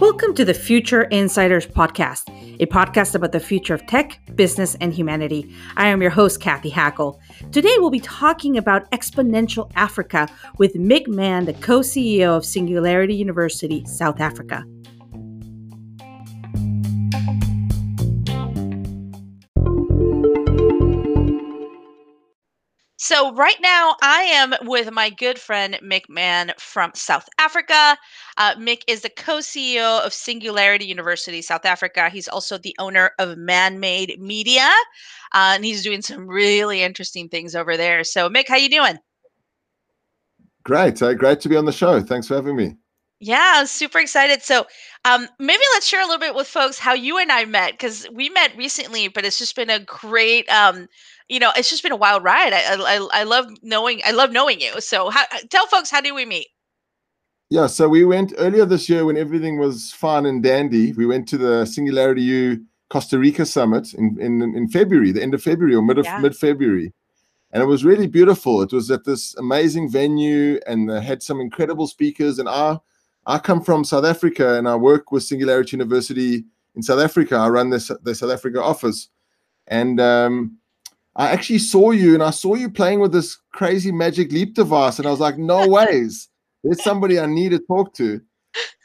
[0.00, 2.28] Welcome to the Future Insiders Podcast,
[2.60, 5.54] a podcast about the future of tech, business, and humanity.
[5.76, 7.20] I am your host, Cathy Hackl.
[7.52, 10.28] Today, we'll be talking about exponential Africa
[10.58, 14.64] with Mick Mann, the co CEO of Singularity University, South Africa.
[23.08, 27.96] So right now, I am with my good friend Mick Mann from South Africa.
[28.36, 32.10] Uh, Mick is the co-CEO of Singularity University South Africa.
[32.10, 34.68] He's also the owner of Mann Made Media,
[35.32, 38.02] uh, and he's doing some really interesting things over there.
[38.02, 38.98] So, Mick, how you doing?
[40.64, 42.02] Great, uh, great to be on the show.
[42.02, 42.74] Thanks for having me.
[43.18, 44.42] Yeah, super excited.
[44.42, 44.66] So,
[45.06, 48.06] um, maybe let's share a little bit with folks how you and I met because
[48.12, 50.86] we met recently, but it's just been a great um,
[51.28, 52.52] you know, it's just been a wild ride.
[52.52, 54.80] I I, I love knowing I love knowing you.
[54.80, 56.48] So how, tell folks how did we meet?
[57.48, 60.92] Yeah, so we went earlier this year when everything was fine and dandy.
[60.92, 65.34] We went to the Singularity U Costa Rica summit in in, in February, the end
[65.34, 66.18] of February or mid of yeah.
[66.18, 66.92] mid February,
[67.52, 68.62] and it was really beautiful.
[68.62, 72.38] It was at this amazing venue, and they had some incredible speakers.
[72.38, 72.78] And I
[73.26, 76.44] I come from South Africa, and I work with Singularity University
[76.76, 77.36] in South Africa.
[77.36, 79.08] I run the the South Africa office,
[79.66, 80.58] and um,
[81.16, 84.98] I actually saw you and I saw you playing with this crazy magic leap device,
[84.98, 86.28] and I was like, no ways.
[86.62, 88.20] There's somebody I need to talk to.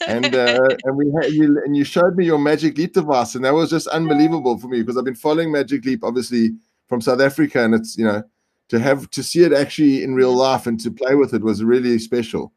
[0.08, 3.45] And uh, and we had you and you showed me your magic leap device, and
[3.45, 6.52] that was just unbelievable for me because I've been following Magic Leap obviously
[6.88, 8.23] from South Africa, and it's you know
[8.69, 11.64] to have to see it actually in real life and to play with it was
[11.64, 12.53] really special.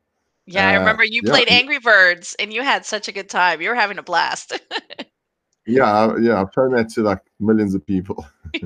[0.47, 1.31] Yeah, uh, I remember you yeah.
[1.31, 3.61] played Angry Birds and you had such a good time.
[3.61, 4.53] You were having a blast.
[5.67, 8.27] yeah, yeah, I've shown that to like millions of people.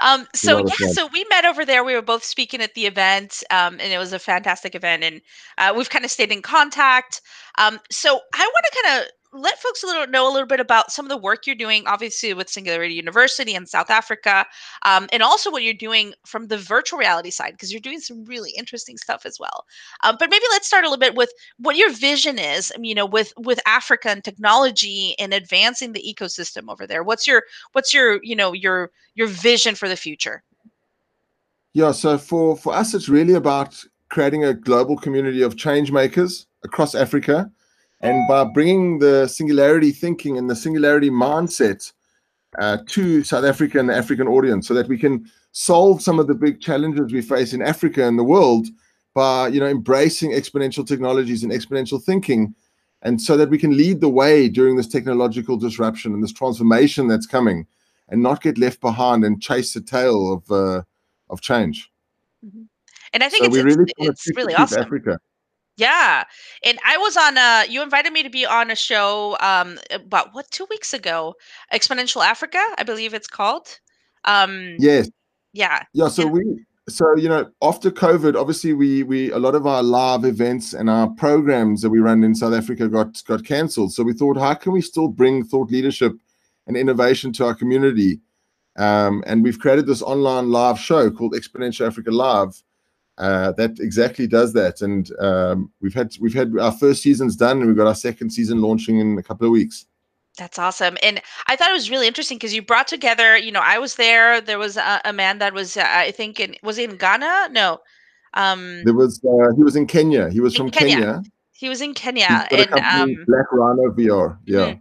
[0.00, 1.82] Um, so yeah, so we met over there.
[1.82, 5.02] We were both speaking at the event, um, and it was a fantastic event.
[5.02, 5.20] And
[5.58, 7.20] uh, we've kind of stayed in contact.
[7.58, 10.60] Um, so I want to kind of let folks a little know a little bit
[10.60, 14.46] about some of the work you're doing, obviously with Singularity University in South Africa,
[14.84, 18.24] um, and also what you're doing from the virtual reality side, because you're doing some
[18.24, 19.64] really interesting stuff as well.
[20.04, 22.72] Um, but maybe let's start a little bit with what your vision is.
[22.80, 27.02] You know, with with Africa and technology and advancing the ecosystem over there.
[27.02, 30.42] What's your what's your you know your your vision for the future?
[31.74, 36.46] Yeah, so for for us, it's really about creating a global community of change makers
[36.64, 37.50] across Africa
[38.00, 41.92] and by bringing the singularity thinking and the singularity mindset
[42.58, 46.26] uh, to South Africa and the African audience so that we can solve some of
[46.26, 48.68] the big challenges we face in Africa and the world
[49.14, 52.54] by you know embracing exponential technologies and exponential thinking
[53.02, 57.06] and so that we can lead the way during this technological disruption and this transformation
[57.08, 57.66] that's coming
[58.08, 60.82] and not get left behind and chase the tail of uh,
[61.30, 61.90] of change
[62.44, 62.62] mm-hmm.
[63.12, 65.18] and i think so it's, really it's, it's really awesome Africa.
[65.78, 66.24] Yeah.
[66.64, 70.34] And I was on a, you invited me to be on a show um about
[70.34, 71.34] what 2 weeks ago,
[71.72, 73.78] Exponential Africa, I believe it's called.
[74.24, 75.08] Um Yes.
[75.52, 75.84] Yeah.
[75.94, 76.44] Yeah, so we
[76.88, 80.88] so you know after covid obviously we we a lot of our live events and
[80.88, 84.54] our programs that we run in south africa got got cancelled so we thought how
[84.54, 86.12] can we still bring thought leadership
[86.66, 88.20] and innovation to our community
[88.78, 92.62] um, and we've created this online live show called exponential africa live
[93.18, 94.80] uh, that exactly does that.
[94.80, 98.30] And um, we've had we've had our first seasons done, and we've got our second
[98.30, 99.86] season launching in a couple of weeks.
[100.38, 100.96] That's awesome.
[101.02, 103.96] And I thought it was really interesting because you brought together, you know, I was
[103.96, 104.40] there.
[104.40, 107.48] There was a, a man that was, uh, I think, in was in Ghana?
[107.50, 107.80] No.
[108.34, 110.30] Um, there was, uh, he was in Kenya.
[110.30, 110.94] He was from Kenya.
[110.94, 111.22] Kenya.
[111.52, 112.46] He was in Kenya.
[112.52, 114.38] And um, Black Rhino VR.
[114.44, 114.58] Yeah.
[114.58, 114.78] Mm-hmm.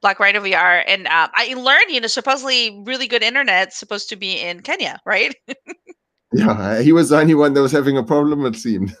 [0.00, 0.82] Black Rhino VR.
[0.86, 4.98] And um, I learned, you know, supposedly really good internet supposed to be in Kenya,
[5.04, 5.34] right?
[6.46, 8.90] Yeah, he was the only one that was having a problem, it seemed.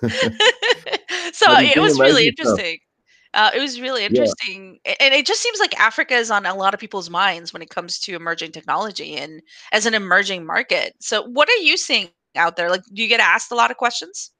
[1.32, 2.78] so it was really interesting.
[3.34, 4.78] Uh, it was really interesting.
[4.86, 4.94] Yeah.
[5.00, 7.68] And it just seems like Africa is on a lot of people's minds when it
[7.68, 9.42] comes to emerging technology and
[9.72, 10.94] as an emerging market.
[11.00, 12.70] So, what are you seeing out there?
[12.70, 14.30] Like, do you get asked a lot of questions?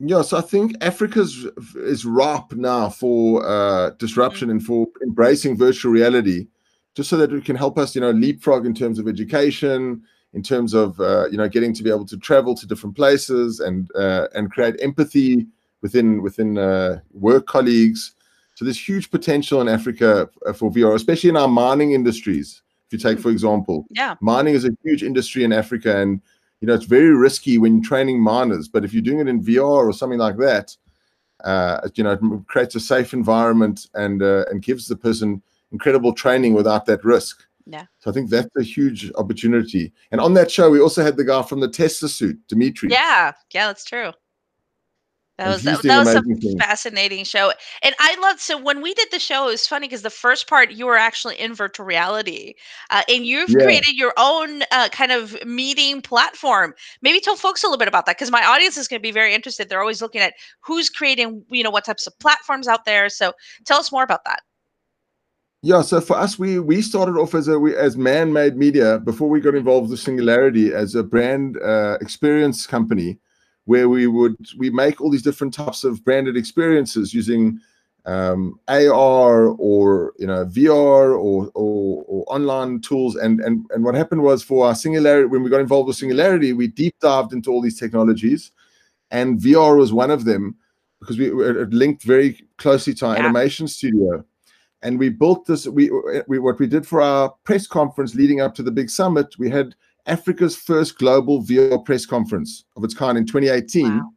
[0.00, 1.46] Yeah, so I think Africa's
[1.76, 4.58] is ripe now for uh, disruption mm-hmm.
[4.58, 6.46] and for embracing virtual reality,
[6.94, 10.02] just so that it can help us, you know, leapfrog in terms of education,
[10.34, 13.60] in terms of uh, you know getting to be able to travel to different places
[13.60, 15.46] and uh, and create empathy
[15.82, 18.14] within within uh, work colleagues.
[18.54, 22.62] So there's huge potential in Africa uh, for VR, especially in our mining industries.
[22.86, 26.20] If you take, for example, yeah, mining is a huge industry in Africa, and
[26.60, 28.68] you know it's very risky when training miners.
[28.68, 30.76] But if you're doing it in VR or something like that,
[31.44, 35.42] uh, you know, it creates a safe environment and uh, and gives the person
[35.72, 37.44] incredible training without that risk.
[37.70, 37.84] Yeah.
[37.98, 39.92] So I think that's a huge opportunity.
[40.10, 42.88] And on that show, we also had the guy from the Tesla suit, Dimitri.
[42.90, 44.12] Yeah, yeah, that's true.
[45.36, 46.54] That was that, that was a things.
[46.58, 47.52] fascinating show,
[47.84, 48.40] and I loved.
[48.40, 50.96] So when we did the show, it was funny because the first part you were
[50.96, 52.54] actually in virtual reality,
[52.90, 53.62] uh, and you've yeah.
[53.62, 56.74] created your own uh, kind of meeting platform.
[57.02, 59.12] Maybe tell folks a little bit about that because my audience is going to be
[59.12, 59.68] very interested.
[59.68, 63.08] They're always looking at who's creating, you know, what types of platforms out there.
[63.08, 63.32] So
[63.64, 64.40] tell us more about that.
[65.62, 69.28] Yeah, so for us, we we started off as a we, as man-made media before
[69.28, 73.18] we got involved with Singularity as a brand uh, experience company
[73.64, 77.58] where we would we make all these different types of branded experiences using
[78.06, 83.16] um, AR or you know VR or, or, or online tools.
[83.16, 86.52] And and and what happened was for our Singularity when we got involved with Singularity,
[86.52, 88.52] we deep dived into all these technologies,
[89.10, 90.54] and VR was one of them
[91.00, 93.24] because we it linked very closely to our yeah.
[93.24, 94.24] animation studio.
[94.82, 95.66] And we built this.
[95.66, 95.90] We,
[96.28, 99.38] we what we did for our press conference leading up to the big summit.
[99.38, 99.74] We had
[100.06, 103.98] Africa's first global VR press conference of its kind in 2018.
[103.98, 104.10] Wow.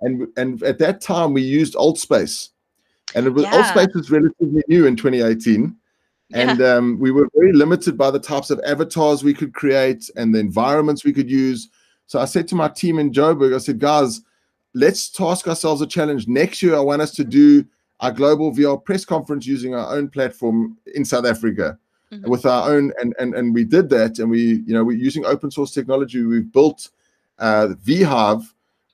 [0.00, 2.50] And, and at that time, we used AltSpace.
[3.14, 3.62] And it was, yeah.
[3.62, 5.76] AltSpace was relatively new in 2018.
[6.34, 6.74] And yeah.
[6.74, 10.38] um, we were very limited by the types of avatars we could create and the
[10.38, 11.68] environments we could use.
[12.06, 14.22] So I said to my team in Joburg, I said, guys,
[14.74, 16.26] let's task ourselves a challenge.
[16.26, 17.64] Next year, I want us to do
[18.02, 21.78] our global VR press conference using our own platform in South Africa
[22.12, 22.28] mm-hmm.
[22.28, 25.24] with our own and and and we did that and we you know we're using
[25.24, 26.90] open source technology we've built
[27.38, 28.44] uh vhive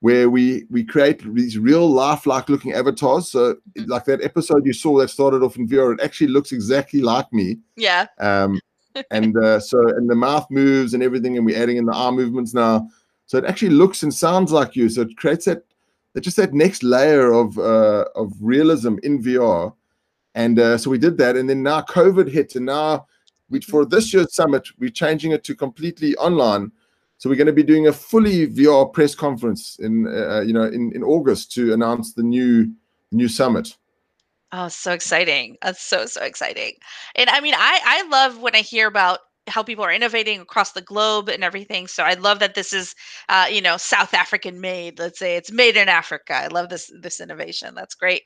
[0.00, 3.30] where we we create these real lifelike looking avatars.
[3.30, 3.90] So mm-hmm.
[3.90, 7.32] like that episode you saw that started off in vr it actually looks exactly like
[7.32, 7.58] me.
[7.76, 8.06] Yeah.
[8.18, 8.60] Um
[9.10, 12.16] and uh, so and the mouth moves and everything and we're adding in the arm
[12.16, 12.88] movements now.
[13.26, 14.88] So it actually looks and sounds like you.
[14.88, 15.62] So it creates that
[16.18, 19.72] that just that next layer of uh, of realism in VR
[20.38, 21.36] and uh, so we did that.
[21.36, 22.54] And then now COVID hit.
[22.54, 23.06] And now
[23.50, 26.70] we, for this year's summit, we're changing it to completely online.
[27.16, 30.62] So we're going to be doing a fully VR press conference in, uh, you know,
[30.62, 32.72] in, in August to announce the new
[33.10, 33.76] new summit.
[34.52, 35.56] Oh, so exciting.
[35.60, 36.74] That's so, so exciting.
[37.16, 39.18] And I mean, I, I love when I hear about
[39.48, 41.86] how people are innovating across the globe and everything.
[41.86, 42.94] So I love that this is,
[43.28, 44.98] uh, you know, South African made.
[44.98, 46.34] Let's say it's made in Africa.
[46.34, 47.74] I love this this innovation.
[47.74, 48.22] That's great.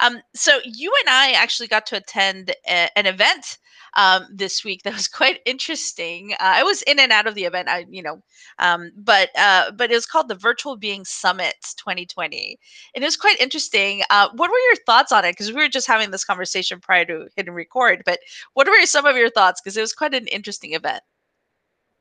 [0.00, 3.58] Um, so you and I actually got to attend a, an event
[3.96, 6.32] um, this week that was quite interesting.
[6.34, 8.22] Uh, I was in and out of the event, I you know,
[8.58, 12.58] um, but uh, but it was called the Virtual Being Summit 2020,
[12.94, 14.02] and it was quite interesting.
[14.10, 15.32] Uh, what were your thoughts on it?
[15.32, 18.20] Because we were just having this conversation prior to hitting record, but
[18.54, 19.60] what were some of your thoughts?
[19.60, 21.02] Because it was quite an interesting event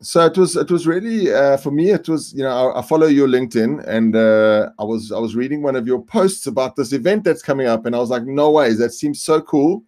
[0.01, 2.81] so it was it was really uh, for me it was you know I, I
[2.81, 6.75] follow your linkedin and uh, i was i was reading one of your posts about
[6.75, 9.83] this event that's coming up and i was like no ways that seems so cool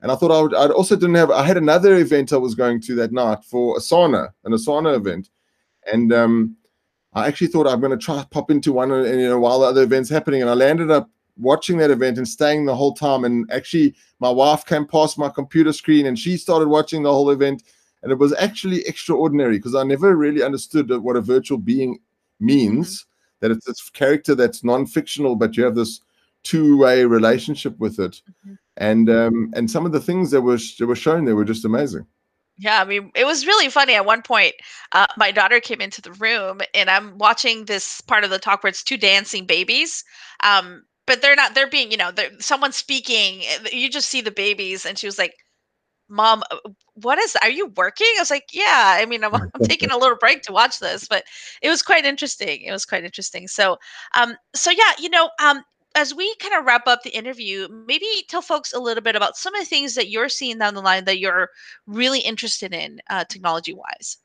[0.00, 0.54] and I thought I would.
[0.54, 1.30] I also didn't have.
[1.30, 5.30] I had another event I was going to that night for Asana, an Asana event,
[5.90, 6.56] and um,
[7.14, 9.66] I actually thought I'm going to try pop into one, and you know, while the
[9.66, 13.24] other events happening, and I landed up watching that event and staying the whole time.
[13.24, 17.30] And actually, my wife came past my computer screen, and she started watching the whole
[17.30, 17.62] event,
[18.06, 21.98] and it was actually extraordinary because I never really understood what a virtual being
[22.40, 23.02] means.
[23.02, 23.10] Mm-hmm.
[23.40, 26.00] That it's this character that's non-fictional, but you have this
[26.42, 28.22] two-way relationship with it.
[28.46, 31.44] Mm-hmm and um, and some of the things that were that were shown there were
[31.44, 32.06] just amazing.
[32.58, 33.94] Yeah, I mean, it was really funny.
[33.94, 34.54] At one point,
[34.92, 38.62] uh, my daughter came into the room, and I'm watching this part of the talk
[38.62, 40.04] where it's two dancing babies.
[40.42, 41.54] Um, but they're not.
[41.54, 43.42] They're being, you know, they're, someone's speaking.
[43.70, 45.34] You just see the babies, and she was like,
[46.08, 46.58] "Mom, uh,
[46.94, 47.36] what is?
[47.42, 50.42] Are you working?" I was like, "Yeah." I mean, I'm, I'm taking a little break
[50.42, 51.24] to watch this, but
[51.62, 52.62] it was quite interesting.
[52.62, 53.48] It was quite interesting.
[53.48, 53.78] So,
[54.14, 55.62] um, so yeah, you know, um,
[55.96, 59.36] as we kind of wrap up the interview, maybe tell folks a little bit about
[59.36, 61.50] some of the things that you're seeing down the line that you're
[61.86, 64.18] really interested in uh, technology wise.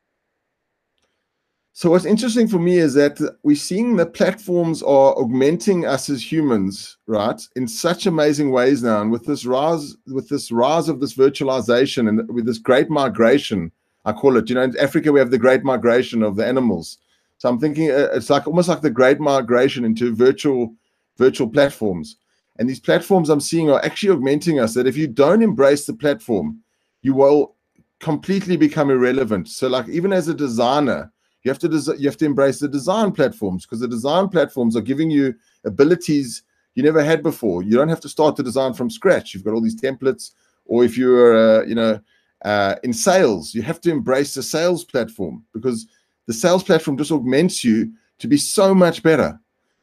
[1.74, 6.30] So what's interesting for me is that we're seeing the platforms are augmenting us as
[6.32, 9.02] humans, right, in such amazing ways now.
[9.02, 13.72] And with this rise, with this rise of this virtualization and with this great migration,
[14.04, 14.50] I call it.
[14.50, 16.98] You know, in Africa we have the great migration of the animals.
[17.38, 20.76] So I'm thinking uh, it's like almost like the great migration into virtual
[21.18, 22.18] virtual platforms.
[22.60, 25.94] And these platforms I'm seeing are actually augmenting us that if you don't embrace the
[25.94, 26.60] platform,
[27.02, 27.56] you will
[28.00, 29.48] completely become irrelevant.
[29.48, 31.12] So, like even as a designer,
[31.44, 34.76] you have to des- you have to embrace the design platforms because the design platforms
[34.76, 35.34] are giving you
[35.66, 36.44] abilities
[36.76, 37.64] you never had before.
[37.64, 39.34] You don't have to start to design from scratch.
[39.34, 40.32] You've got all these templates,
[40.66, 42.00] or if you're uh, you know
[42.46, 45.88] uh, in sales, you have to embrace the sales platform because
[46.28, 49.40] the sales platform just augments you to be so much better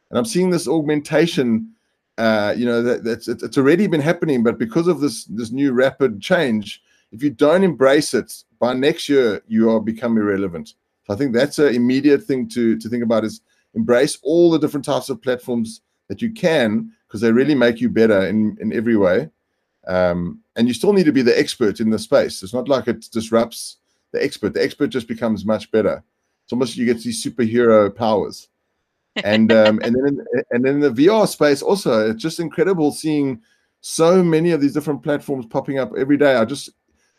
[0.09, 1.73] and I'm seeing this augmentation.
[2.17, 5.71] Uh, you know that that's it's already been happening, but because of this this new
[5.71, 10.73] rapid change, if you don't embrace it by next year, you are become irrelevant.
[11.09, 13.41] So I think that's an immediate thing to to think about is
[13.73, 17.89] embrace all the different types of platforms that you can because they really make you
[17.89, 19.29] better in in every way.
[19.87, 22.43] Um, and you still need to be the expert in the space.
[22.43, 23.77] It's not like it disrupts
[24.11, 24.53] the expert.
[24.53, 26.03] The expert just becomes much better.
[26.43, 28.47] It's almost you get these superhero powers.
[29.23, 32.91] And um, and then in, and then in the VR space also, it's just incredible
[32.91, 33.41] seeing
[33.81, 36.35] so many of these different platforms popping up every day.
[36.35, 36.69] I just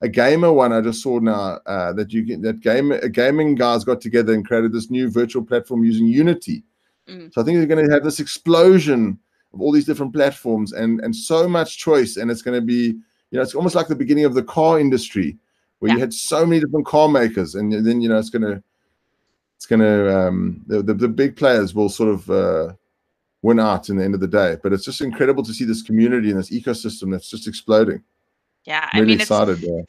[0.03, 3.85] a gamer one I just saw now uh, that you get that game gaming guys
[3.85, 6.65] got together and created this new virtual platform using Unity.
[7.09, 7.33] Mm.
[7.33, 9.19] So I think they're going to have this explosion
[9.53, 12.95] of all these different platforms and and so much choice, and it's going to be
[13.31, 15.37] you know it's almost like the beginning of the car industry
[15.81, 15.95] where yeah.
[15.95, 18.63] you had so many different car makers, and then you know it's going to
[19.57, 22.73] it's going to um, the, the, the big players will sort of uh,
[23.43, 24.57] win out in the end of the day.
[24.63, 28.03] But it's just incredible to see this community and this ecosystem that's just exploding.
[28.71, 29.59] Yeah, I'm really mean, excited.
[29.61, 29.83] Yeah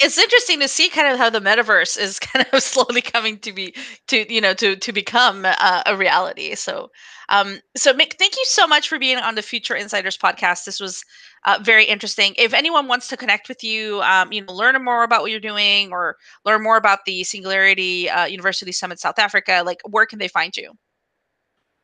[0.00, 3.52] it's interesting to see kind of how the metaverse is kind of slowly coming to
[3.52, 3.74] be
[4.08, 6.54] to you know to to become uh, a reality.
[6.54, 6.90] So
[7.28, 10.64] um so mick thank you so much for being on the future insiders podcast.
[10.64, 11.04] This was
[11.44, 12.34] uh, very interesting.
[12.38, 15.40] If anyone wants to connect with you um, you know learn more about what you're
[15.40, 20.18] doing or learn more about the singularity uh, university summit south africa like where can
[20.18, 20.72] they find you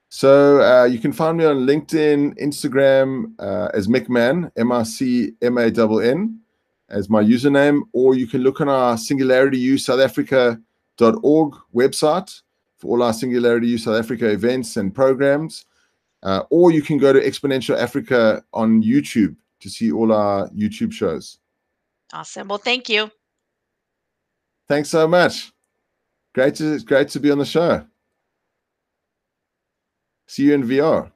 [0.08, 6.40] so uh, you can find me on linkedin instagram uh, as mickmann m-r-c-m-a-n-n
[6.88, 12.42] as my username, or you can look on our Singularity U South Africa.org website
[12.78, 15.64] for all our Singularity U South Africa events and programs.
[16.22, 20.92] Uh, or you can go to Exponential Africa on YouTube to see all our YouTube
[20.92, 21.38] shows.
[22.12, 22.48] Awesome.
[22.48, 23.10] Well, thank you.
[24.68, 25.52] Thanks so much.
[26.34, 27.84] Great to great to be on the show.
[30.26, 31.10] See you in VR.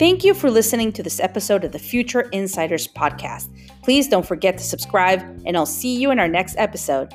[0.00, 3.50] Thank you for listening to this episode of the Future Insiders podcast.
[3.82, 7.12] Please don't forget to subscribe, and I'll see you in our next episode.